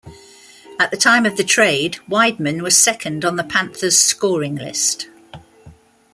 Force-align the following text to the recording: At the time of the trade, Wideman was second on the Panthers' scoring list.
At 0.79 0.89
the 0.89 0.97
time 0.97 1.27
of 1.27 1.37
the 1.37 1.43
trade, 1.43 1.97
Wideman 2.09 2.63
was 2.63 2.75
second 2.75 3.23
on 3.23 3.35
the 3.35 3.43
Panthers' 3.43 3.99
scoring 3.99 4.55
list. 4.55 5.07